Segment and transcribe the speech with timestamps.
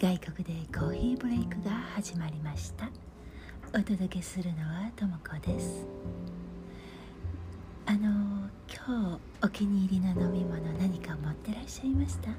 [0.00, 2.88] 外国でコーヒーブレイクが始まりました。
[3.78, 5.84] お届けするのはともこです。
[7.84, 12.30] あの今日お気に入りの飲み物何か持ってらっしゃいました？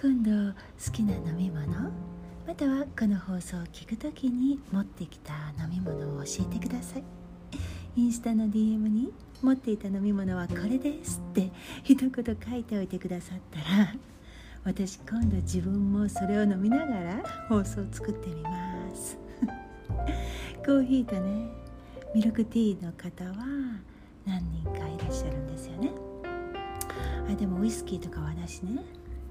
[0.00, 1.66] 今度好きな飲み物？
[2.46, 7.04] またはこの放送を聞くときに持ってきた飲み物を教えてください。
[7.96, 9.12] インスタの DM に
[9.42, 11.50] 持っていた飲み物はこれですって
[11.82, 13.92] 一言書いておいてくださったら
[14.64, 19.18] 私今度自分もそれを飲みながら放送を作ってみます。
[20.64, 21.48] コーヒーとね
[22.14, 23.34] ミルクティーの方は
[24.24, 25.90] 何人かいらっしゃるんですよね。
[27.28, 28.84] あでもウイスキーとかはなしね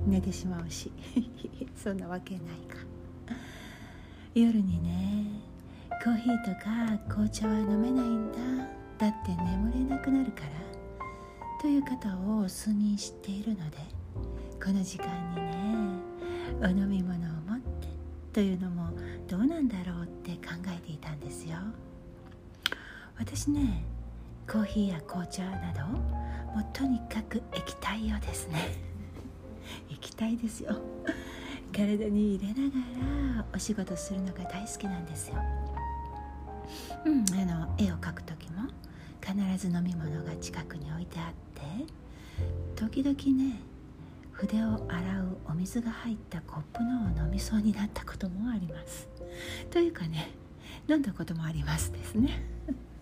[0.05, 0.91] 寝てしまうし。
[1.81, 2.77] そんなわけないか。
[4.36, 5.27] 夜にね
[6.03, 8.38] コーヒーとか紅茶は飲めないんだ。
[8.98, 10.50] だって眠れなくなるから。
[11.61, 14.00] という方を数人知っているので。
[14.64, 16.00] この時間にね
[16.62, 17.88] お飲み物を持って
[18.31, 18.92] というのも
[19.28, 21.58] どうなんだろうって考えていたんですよ。
[23.17, 23.84] 私ね
[24.48, 28.76] コーヒーや紅茶などもうとにかく液体用ですね
[29.89, 30.78] 液体ですよ。
[31.73, 35.38] 体に入れながらお仕事するのが大好きなんですよ。
[37.06, 38.70] うんあの絵を描く時も
[39.20, 41.62] 必ず飲み物が近くに置いてあって
[42.76, 43.70] 時々ね
[44.42, 49.08] 筆を洗うお水が入ったコップのを飲みそうになったこともあります。
[49.70, 50.31] というかね
[50.89, 52.44] 飲んだこともありますですね。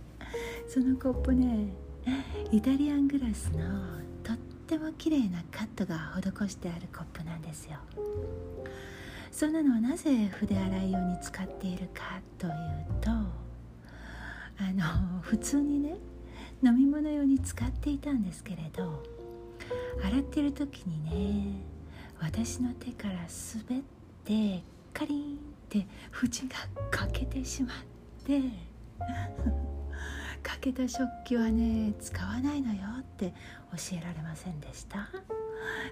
[0.67, 1.69] そのコップね
[2.51, 4.37] イタリアングラスのとっ
[4.67, 7.77] ても綺麗なカットが施してあるコップなんですよ。
[9.31, 12.53] そんなのはなぜ筆洗い用に使っているかという
[12.99, 13.29] とあ
[14.73, 15.95] の普通にね
[16.61, 19.18] 飲み物用に使っていたんですけれど
[20.03, 21.61] 洗ってる時にね
[22.19, 23.83] 私の手から滑っ
[24.25, 25.37] てカリンっ
[25.69, 26.55] て縁が
[26.91, 27.75] 欠けてしまっ
[28.25, 28.41] て
[30.43, 33.33] 欠けた食器はね使わないのよって
[33.71, 35.09] 教えられませんでした。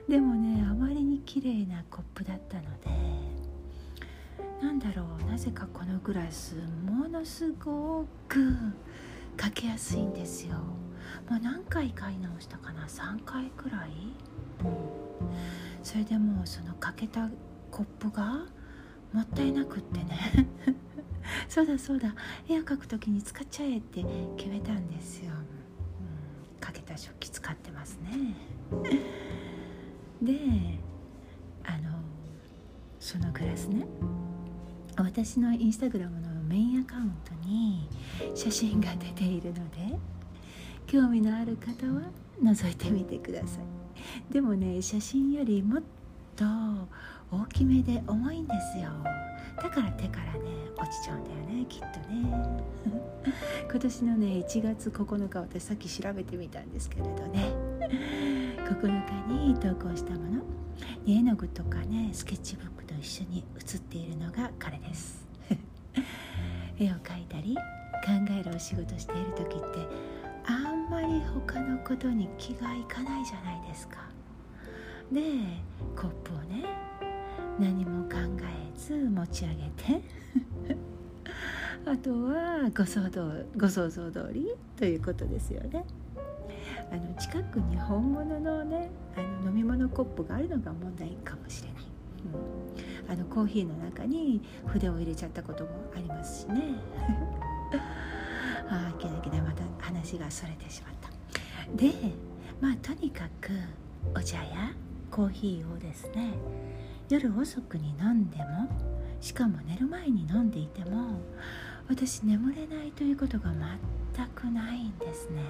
[0.08, 2.90] でもねあまりに綺麗なコップだったので
[4.62, 8.56] なんだろうなぜかこのグラスものすごく
[9.36, 10.56] かけやすいんですよ。
[11.30, 13.90] もう何回買い直したかな？3回くらい、
[14.64, 14.76] うん、
[15.84, 17.30] それでもうその欠けた
[17.72, 18.46] コップが
[19.14, 20.48] もったいなくってね。
[21.50, 22.16] そうだそうだ。
[22.48, 24.06] 絵を描く時に使っちゃえって
[24.38, 28.36] 決めたんですよ、うん、かけた食器使ってますね。
[30.22, 30.80] で
[31.64, 32.00] あの
[33.00, 33.86] そのグラスね。
[34.98, 37.88] 私のインスタグラムのメインアカウントに
[38.34, 39.98] 写真が出ているので
[40.88, 42.02] 興味のある方は
[42.42, 44.34] 覗いてみてください。
[44.34, 45.84] でもね写真よりもっ
[46.36, 46.46] と
[47.30, 48.90] 大きめで重いんですよ。
[49.62, 50.40] だから手からね
[50.78, 52.64] 落ちちゃうんだよねきっとね。
[53.70, 57.52] 今年のね1月9日私さっき調べてみたんですけれどね。
[58.70, 60.42] 9日に投稿したもの。
[61.06, 65.28] 絵の具とかねスケッチブックと一緒に写っているのが彼です。
[66.80, 70.17] 絵を描いたり考えるお仕事している時って
[70.88, 73.98] んまり他のことに気がいかないじゃないですか。
[75.12, 75.22] で
[75.96, 76.66] コップをね
[77.60, 80.02] 何も考えず持ち上げて
[81.90, 85.86] あとはご想像ご想像通りということですよね。
[86.92, 91.84] あの近くに本物のねあの飲み物コップがあるのが問題かもしれない、
[93.08, 96.76] うん、あのコーヒーの中に筆を入れちゃったこともありますしね。
[98.70, 101.10] ああけだけだまた話がそれてしまった。
[101.76, 101.92] で
[102.62, 103.52] まあとにかく
[104.16, 104.72] お茶や
[105.12, 106.34] コーヒーをですね
[107.10, 108.68] 夜遅くに飲んでも
[109.22, 111.20] しかも寝る前に飲んでいても
[111.90, 113.52] 私眠れないということが
[114.16, 115.42] 全くないんですね。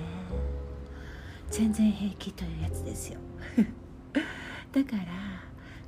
[1.49, 3.19] 全然平気というやつですよ。
[4.71, 5.03] だから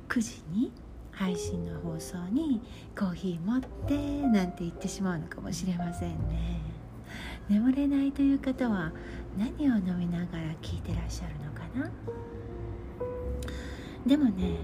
[0.08, 0.72] 9時に
[1.12, 2.62] 配信の放送に
[2.98, 6.69] コーヒー持ってなんて言ってしまうのかもしれませんね。
[7.50, 8.92] 眠れないという方は
[9.36, 11.90] 何を飲みながら聞いてらっしゃるのかな？
[14.06, 14.58] でもね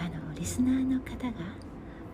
[0.00, 1.38] あのリスナーの方が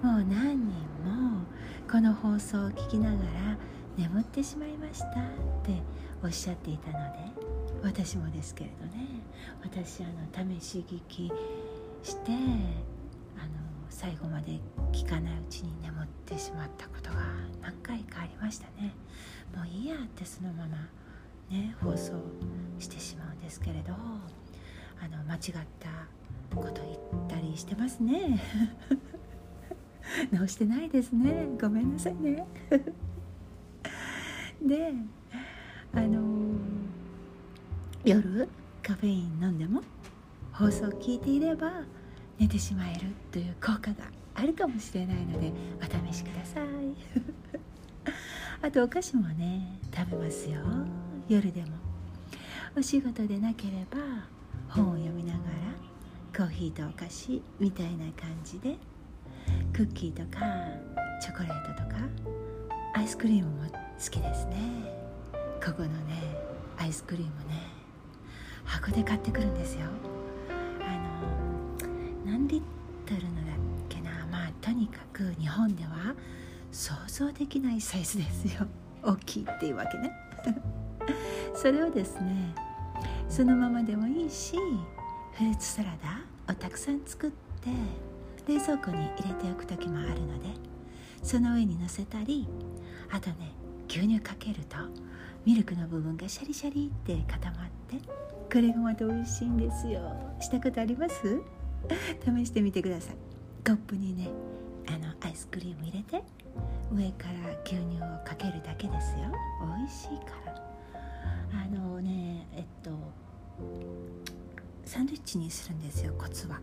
[0.02, 0.66] もう何人
[1.04, 1.42] も
[1.90, 3.56] この放送を聞きながら
[3.96, 5.10] 眠ってしまいましたっ
[5.64, 5.80] て
[6.22, 6.98] おっしゃっていたので
[7.82, 9.06] 私もですけれどね
[9.62, 11.32] 私あの試し聞き
[12.02, 12.32] して
[13.90, 14.60] 最後まで
[14.92, 17.16] 聞かないうちに眠ってしまったことが
[17.60, 18.94] 何回かありましたね。
[19.54, 20.88] もういいやってそのまま
[21.50, 22.12] ね放送
[22.78, 25.42] してしまうんですけれどあの間違っ
[25.80, 28.40] たこと言ったりしてますね。
[30.32, 31.48] 直してないですね。
[31.60, 32.46] ごめんなさいね。
[34.64, 34.94] で
[35.92, 36.20] あの
[38.04, 38.48] 夜
[38.82, 39.82] カフェイン飲んでも
[40.52, 41.84] 放送聞いていれば
[42.40, 43.00] 寝てしまえる
[43.30, 46.64] という効果があるかもしれないのでお試しください。
[48.66, 50.58] あとお菓子もね食べますよ。
[51.28, 51.68] 夜でも。
[52.74, 53.98] お仕事でなければ
[54.68, 55.44] 本を読みながら
[56.34, 58.78] コーヒーとお菓子みたいな感じで
[59.72, 60.40] クッキーとか
[61.20, 61.96] チョコレートとか
[62.94, 63.74] アイスクリームも好
[64.10, 64.56] きですね。
[65.62, 66.22] ここのね
[66.78, 67.60] アイスクリームね
[68.64, 70.19] 箱で買ってくるんですよ。
[72.24, 72.62] 何リッ
[73.06, 73.56] トルのだっ
[73.88, 74.10] けな？
[74.30, 76.14] まあとにかく日本では
[76.70, 78.66] 想像できないサイズですよ。
[79.02, 80.12] 大きいっていうわけね。
[81.54, 82.54] それをですね
[83.28, 84.56] そのままでもいいし
[85.32, 85.96] フルーツサラ
[86.46, 87.70] ダをたくさん作って
[88.46, 90.48] 冷蔵庫に入れておく時もあるので
[91.22, 92.46] その上にのせたり
[93.10, 93.52] あとね
[93.88, 94.76] 牛乳かけると
[95.44, 97.96] ミルクの部分がシャリシャリって固まって
[98.52, 100.00] これがまた美味しいんですよ。
[100.40, 101.40] したことあります？
[102.24, 103.16] 試してみてください。
[103.64, 104.28] コップにね
[104.88, 106.22] あのアイスクリーム入れて
[106.92, 109.30] 上から牛乳をかけるだけですよ。
[109.78, 110.50] 美味しいから。
[111.52, 112.90] あのねえっと
[114.84, 116.60] サンドイッチにするんですよコツは。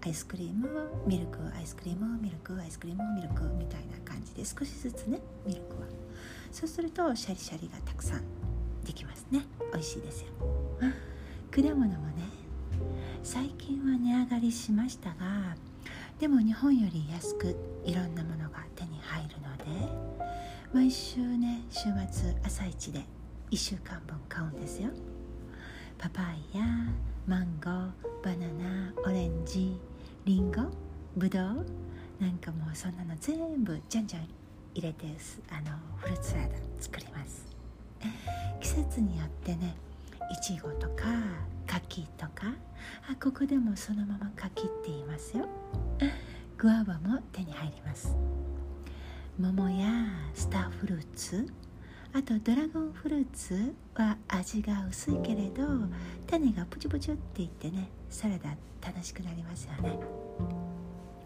[0.00, 0.68] アイスクリーム
[1.06, 5.88] ミルクアイスクリームミルクアイスクリームミルクみたいな感じで少しずつねミルクは。
[6.52, 8.22] そうするとシャリシャリがたくさん
[8.84, 9.44] できますね。
[9.72, 10.28] 美味しいですよ。
[11.50, 12.37] 果物もね
[13.30, 15.54] 最近は値上がりしましたが
[16.18, 17.54] でも日本より安く
[17.84, 19.64] いろんなものが手に入るので
[20.72, 23.00] 毎週ね週末朝一で
[23.50, 24.88] 1週間分買うんですよ。
[25.98, 26.64] パパイヤ
[27.26, 27.90] マンゴー
[28.24, 29.78] バナナオレンジ
[30.24, 30.62] リンゴ
[31.14, 31.66] ブドウ
[32.18, 34.22] なんかもうそんなの全部じゃんじゃん
[34.74, 35.04] 入れて
[35.50, 36.48] あのフルーツサラダ
[36.80, 37.44] 作ります。
[38.62, 39.76] 季節によってね
[40.30, 41.04] いちごとか
[41.66, 42.54] 柿とか。
[43.10, 45.48] あここでもそのまま柿って言いますよ。
[46.56, 48.16] グアバも手に入ります。
[49.38, 49.88] 桃や
[50.34, 51.46] スターフルーツ。
[52.14, 55.62] あとドラゴンフルーツは味が薄いけれど
[56.26, 59.98] 種がプチプチっていってねサラダ楽しくなりますよね。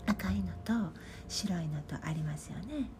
[0.07, 0.93] 赤いのと
[1.29, 2.91] 白いのとありますよね。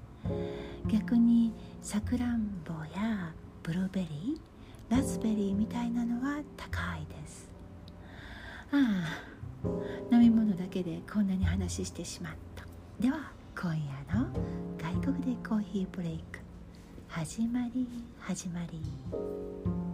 [0.89, 3.33] 逆にさくらんぼや
[3.63, 4.52] ブルーベリー
[4.93, 7.49] ラズベリーみたいなのは高いです。
[8.73, 9.07] あ
[9.65, 12.67] あ飲み物だけでこんなに話してしまった。
[13.01, 14.27] では今夜の
[14.77, 16.41] 外国でコーヒーブレイク。
[17.09, 17.89] 始まり
[18.21, 19.92] 始まり。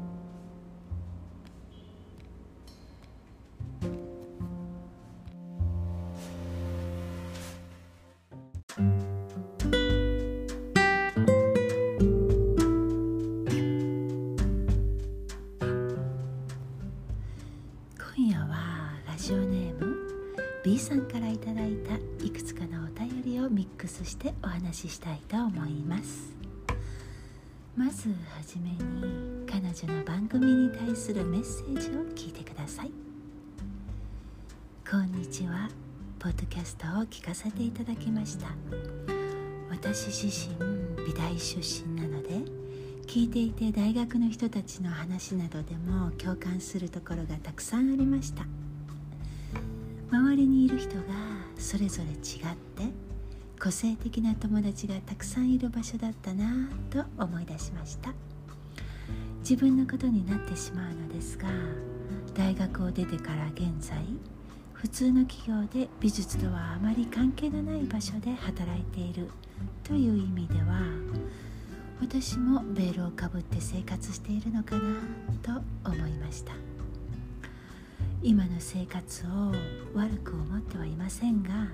[18.19, 19.94] 今夜はラジオネーム
[20.65, 21.94] B さんからいただいた
[22.25, 26.32] いくつかのお便りをミックスしてお話ししたいと思います。
[27.76, 32.91] まずはじめに彼女の番組に対するメッセージを聞いてください。
[34.91, 35.70] こんにちは。
[36.19, 38.48] ポッドキャストを聞かせていただきました。
[39.70, 40.56] 私自身
[41.06, 42.07] 美大出身な
[43.08, 48.44] 聞いていて大学の人たちの話などでも共感するところがたくさんありました。
[50.10, 51.03] 周りにいる人が
[51.56, 52.17] それぞれ違っ
[52.77, 52.93] て
[53.58, 58.12] 個性的な友達がたくさんいる場所だったなぁと思い出しました。
[59.41, 61.48] 自分のことになってしまうのですが
[62.34, 63.96] 大学を出てから現在
[64.74, 69.31] 普通の企業で美術とはあまり関係のない場所で働いている
[69.82, 70.82] という意味では
[72.00, 74.82] 私もベールをかぶって生活しているのかな
[75.43, 76.52] と思いました。
[78.22, 79.52] 今の生活を
[79.94, 81.69] 悪く思ってはいませんが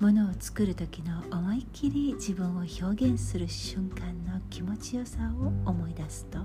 [0.00, 6.44] ものを作る時の思いっきり自分を表現する瞬間の気持ちよさを思い出すとこ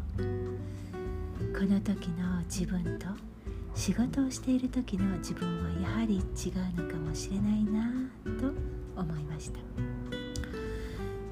[1.61, 3.07] の時の自分と
[3.73, 6.23] 仕事をしている時の自分はやはり違う
[6.81, 7.89] のかもしれないな
[8.39, 8.53] と
[8.95, 9.94] 思いました。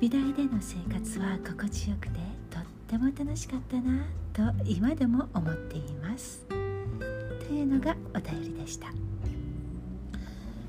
[0.04, 2.20] 美大での生活は心地よくて
[2.50, 6.46] とっても楽しかったなと今でも思っています。
[6.50, 8.88] というのがお便りでした。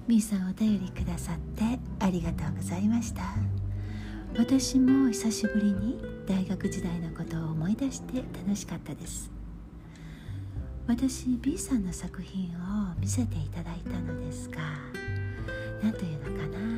[0.06, 3.22] みーさんお便りくださってありがとうございました。
[4.38, 9.32] 私も久しぶりに大学時代のことを思い出して楽しかったです。
[10.86, 14.60] 私 B さんの作品を見せていただいたのですが
[15.82, 16.73] 何というのかな。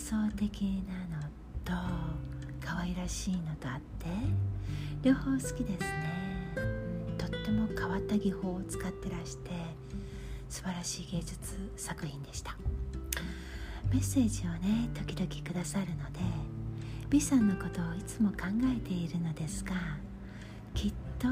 [0.00, 1.22] 想的なの
[1.62, 1.72] と
[2.64, 4.06] 可愛らしいのとあって
[5.02, 9.50] 両方好きですね、うん、とっても変わった技法を使ってらして
[10.48, 12.56] 素晴らしい芸術作品でした。
[13.92, 16.20] メッセージをね時々くださるので
[17.10, 19.72] 美さんのことをいつも考えているのですが
[20.74, 21.28] きっと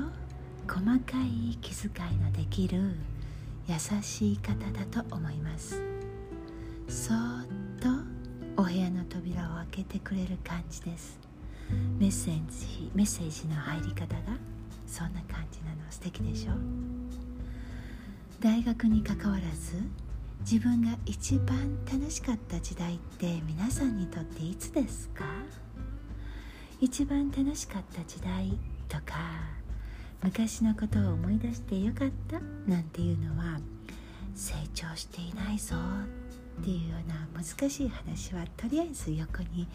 [0.73, 2.97] 細かい気遣いのできる
[3.67, 5.81] 優しい方だと思います。
[6.89, 7.38] そーっと
[8.61, 11.17] お部屋の扉を開けてくれる感じです。
[12.00, 14.37] メッセージメッセージの入り方が
[14.85, 15.79] そんな感じなの。
[15.91, 16.53] 素敵でしょ？
[18.41, 19.81] 大学にかかわらず
[20.41, 25.25] 自分が一番楽しかった時代って皆さんにとっていつですか？
[26.81, 29.15] 一番楽しかった時代とか
[30.21, 32.41] 昔のことを思い出してよかった？
[32.69, 33.61] なんていうのは
[34.35, 35.79] 成長していないぞっ
[36.61, 39.69] っていうような難しい話はとりあえず横に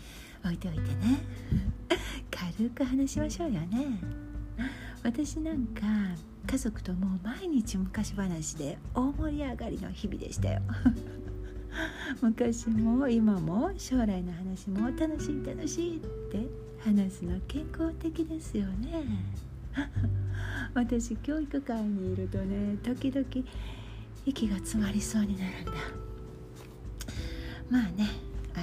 [0.43, 1.23] 置いておいてね。
[2.29, 3.99] 軽く話しましょうよね。
[5.03, 5.81] 私なんか
[6.45, 10.61] 家族ともう毎日昔話で大盛り上がりの日々でしたよ。
[12.21, 15.99] 昔も今も将来の話も楽しい楽しいっ
[16.31, 16.47] て
[16.79, 19.03] 話すの健康的ですよね。
[20.73, 23.25] 私教育界にいるとね時々
[24.25, 26.02] 息が詰まりそうになるんだ。
[27.69, 28.09] まあね
[28.55, 28.59] あ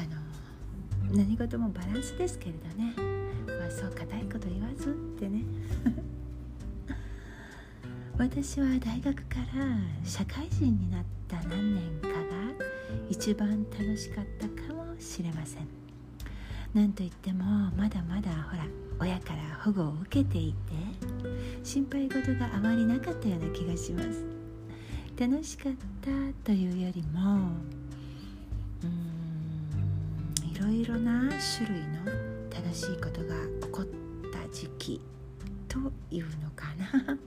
[1.13, 2.95] の何事もバランスですけれどね。
[3.59, 5.43] まあそう固いこと言わずってね。
[8.17, 12.15] 私は大学から社会人になった何年かが
[13.09, 15.67] 一番楽しかったかもしれません。
[16.75, 17.45] なんといっても
[17.77, 18.65] まだまだほら
[19.01, 20.57] 親から保護を受けていて
[21.65, 24.25] 心配事があまりなかったような気がします。
[25.19, 26.11] 楽しかった
[26.45, 27.51] というよりも
[30.71, 32.05] ろいろな種類の
[32.49, 33.87] 楽しいことが起こっ
[34.31, 35.01] た時期
[35.67, 35.79] と
[36.13, 37.19] いうのかな。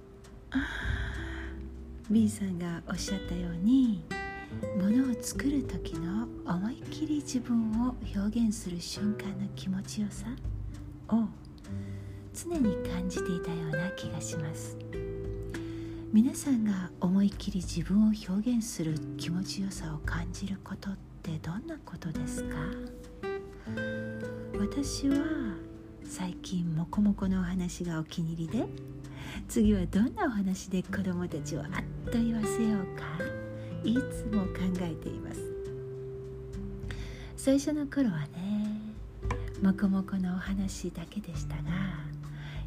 [2.09, 4.05] B さんがおっしゃったように
[4.77, 10.27] ものを作る時の思いっきり自分を表現する瞬間の気持ちよさ
[11.09, 11.25] を
[12.33, 14.77] 常に感じていたような気がします。
[16.13, 22.55] 皆さんが思いっきり自分を表現する気持ちよさを感じることってどんなことですか？
[24.75, 25.15] 私は
[26.03, 28.65] 最近モコモコのお話がお気に入りで
[29.47, 33.03] 次はどんなお話で子供たちをあっと言わせようか
[33.83, 34.51] いつも考
[34.81, 35.41] えています。
[37.37, 38.79] 最初の頃はね
[39.61, 41.61] モコモコのお話だけでしたが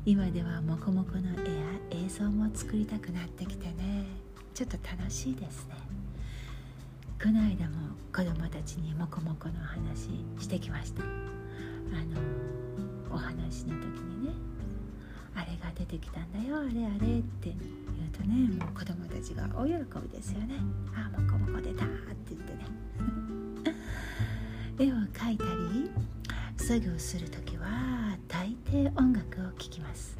[0.04, 4.06] 今ではモコモコの絵や映像も作りたくなってきてね
[4.54, 5.74] ちょっと楽しいですね。
[7.20, 10.08] この間も子供たちにモコモコのお話
[10.38, 11.02] してきました。
[11.92, 14.32] あのお話の時にね
[15.34, 20.56] あれが出てきたんだよあれあれって言うとねもう子供たちが大喜びですよね。
[20.94, 21.94] あモコモコ出たって
[22.30, 22.66] 言ってね。
[24.78, 25.90] 絵を描いたり
[26.56, 30.16] 作業する時は大抵音楽を聴きます。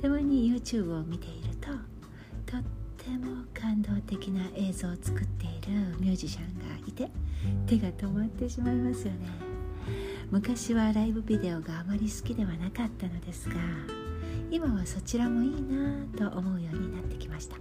[0.00, 1.68] たまに YouTube を見ていると
[2.46, 2.62] とっ
[2.96, 7.10] ても感動的な映像を作っているミュージシャンがいて
[7.66, 9.51] 手が止まってしまいますよね。
[10.32, 13.56] 昔はライブビデオがあまり好きではなかったのですが
[14.50, 17.56] 今はそちらもいいなと思うようになってきました。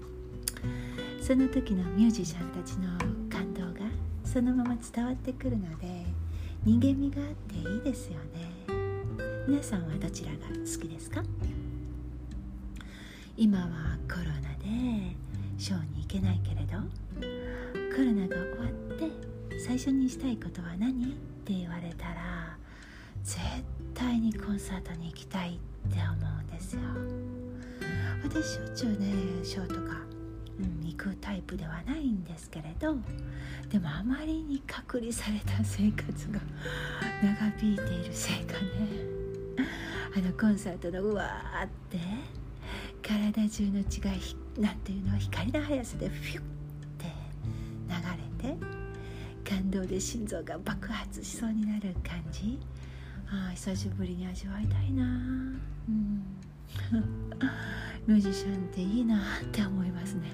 [1.21, 2.87] その時のミュージシャンたちの
[3.29, 3.85] 感動が
[4.23, 6.05] そのまま伝わってくるので
[6.63, 8.49] 人間味があっていいですよね。
[9.49, 11.21] 皆さんはどちらが好きですか？
[13.35, 15.13] 今はコロナで
[15.57, 16.77] ショーに行けないけれど
[17.93, 21.03] コロナが終わって最初にしたいことは何？
[21.03, 22.20] って言われたら
[23.23, 23.39] 絶
[23.93, 25.59] 対にコンサートに行きたい
[25.89, 26.81] って思うんですよ。
[28.23, 29.13] 私しょっちゅうね
[29.43, 29.97] ショーとか、
[30.59, 32.95] うん、行くタイプではないんですけれど
[33.69, 36.39] でもあまりに隔離された生活が
[37.23, 38.59] 長引いているせいかね。
[40.15, 41.97] あのコンサートのうわーって
[43.01, 44.11] 体中の血が
[44.57, 46.41] なんていうの光の速さでフィュッ
[46.97, 47.05] て
[47.87, 47.95] 流
[48.49, 48.57] れて
[49.49, 52.59] 感動で心臓が爆発しそうになる感じ。
[53.31, 55.03] あ久しぶりに味わいたいな。
[55.03, 56.23] うん。
[58.05, 60.31] ミュージシャンっていいなって思いますね。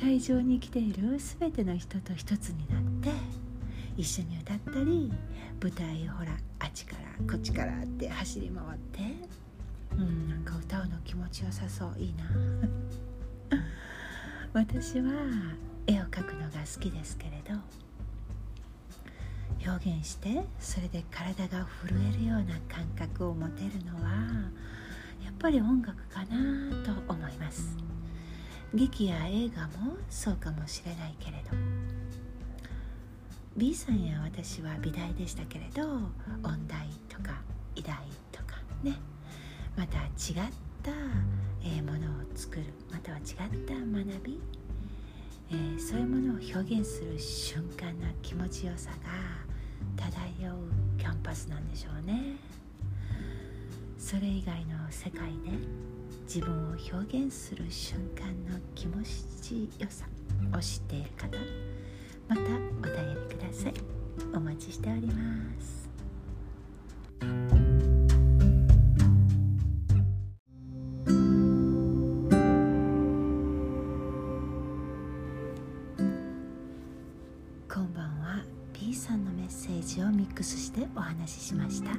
[0.00, 3.10] 会場に来ている全ての人と一つになって
[3.96, 5.12] 一緒に歌ったり
[5.60, 9.28] 舞台をほらあっちからこっちからって走り回って
[9.96, 12.24] うんなんか歌うの気持ちよさそういいな。
[14.52, 15.12] 私は
[15.86, 17.54] 絵を描くのが好きですけれど
[19.66, 24.10] 表現してそれで体が震えるような感覚を持てるのは
[25.24, 27.76] やっぱり音楽かなと思います。
[28.74, 31.56] 劇や映画もそうかもしれないけれど。
[33.56, 35.82] B さんや私は美大でしたけれど
[36.44, 37.42] 音大とか
[37.74, 37.96] 医大
[38.30, 38.94] とかね。
[39.76, 40.50] また違っ
[40.82, 40.90] た
[41.82, 43.24] ものを作るまたは違っ
[43.66, 44.40] た学び。
[45.50, 49.47] えー、そういうものを表現する瞬間の気持ちよさが
[49.98, 50.56] 漂う
[50.96, 52.36] キャンパスなんでしょうね。
[53.98, 55.50] それ以外の世界で
[56.22, 59.02] 自分を表現する瞬間の気持
[59.42, 60.06] ちよさ
[60.56, 61.36] を知っている方
[62.28, 63.74] またお便りください。
[64.34, 65.14] お待ちしておりま
[65.60, 67.57] す。
[80.02, 81.90] をミックスしてお話ししました。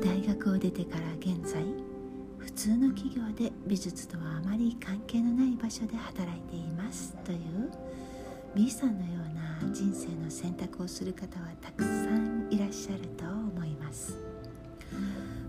[0.00, 1.64] 大学を出てから現在
[2.38, 7.14] 普通の企業で美術とはあまり関係のない場所で働いています。
[7.24, 7.70] という
[8.54, 9.12] B さんのよ
[9.62, 14.18] うな人生の選択をする方はたくさんいらっしゃると思います。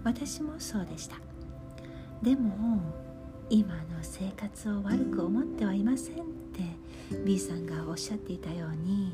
[0.04, 1.18] 私もそうでした。
[2.24, 2.82] でも
[3.50, 6.18] 今の生活を悪く思ってはいませんっ
[6.54, 6.62] て
[7.26, 9.14] B さんがおっしゃっていたように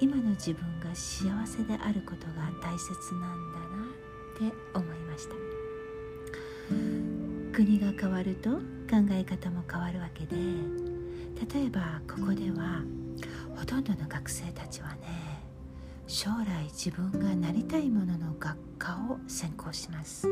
[0.00, 5.34] 今の自分が幸せであることが大切なんだなって思いました。
[7.52, 8.60] 国が変わると考
[9.10, 10.36] え方も変わるわけで
[11.52, 12.82] 例えばここでは
[13.56, 15.42] ほとんどの学生たちはね
[16.06, 20.28] 将来自分がなりたいものの学科を専攻します。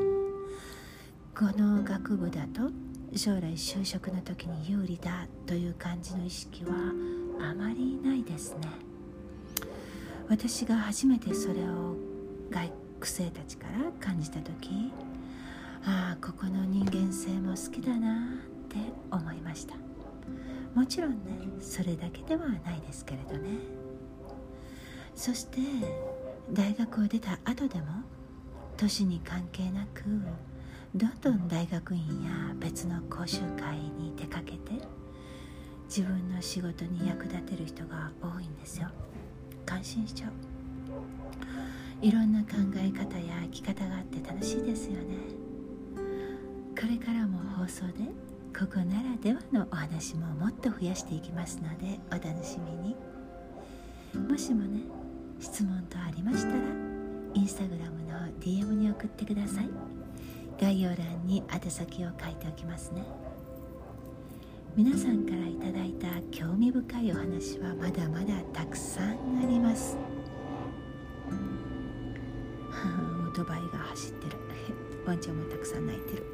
[1.34, 2.70] この学部だと
[3.14, 6.72] 将来就職の時に有利だという感じの意識は
[7.40, 8.85] あまりないですね。
[10.28, 11.96] 私が初めてそれを
[12.50, 14.92] 学生たちから感じた時
[15.84, 18.76] ああここの人間性も好きだなって
[19.10, 19.76] 思いました。
[20.74, 21.16] もちろんね
[21.60, 23.50] それだけではないですけれどね。
[25.14, 25.60] そして
[26.52, 27.86] 大学を出た後でも
[28.76, 30.02] 年に関係なく
[30.94, 34.72] どんどん大学院や別の講習会に出かけて
[35.88, 38.88] 自分の仕事に役立てる人が多いんですよ。
[39.66, 40.30] 感心しちゃう。
[42.00, 45.16] いろんな考え方や生き方があって楽しいですよね。
[46.78, 47.92] これからも放送で
[48.58, 52.96] ここならではのお話ももっと増やしていきますのでお楽しみに。
[54.28, 54.80] もしもね
[55.40, 56.58] 質問とありましたら
[57.34, 59.68] インスタグラムの DM に送ってください。
[60.60, 63.04] 概要欄に宛先を書いておきますね。
[64.76, 69.12] 皆さんからいただいた興味深いお話はまだまだたくさん
[69.42, 69.96] あります。
[72.68, 74.36] オートバイが走ってる。
[75.06, 76.26] ワンちゃんもたくさん泣いてる。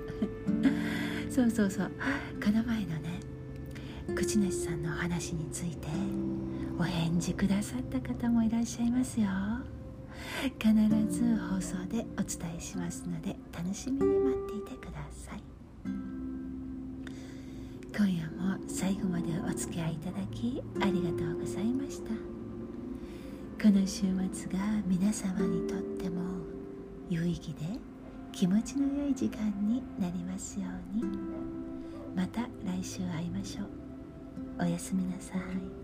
[1.31, 1.91] そうそうそう。
[2.45, 3.21] この前のね
[4.13, 5.87] 口主さんのお話について
[6.81, 9.29] お返事くださった方もいらっしゃいますよ。
[10.59, 10.75] 必
[11.09, 15.52] ず放送でお伝えしますので楽しみに待っていてください。
[17.95, 22.11] 今夜も最後までお付き合いいただきありがとうございました。
[23.63, 26.23] この週末が皆様にとっても
[27.11, 27.79] 有意義で
[28.33, 31.05] 気持ちの良い時間になりますように。
[32.17, 34.65] また来週会いましょう。
[34.65, 35.82] おやすみなさい。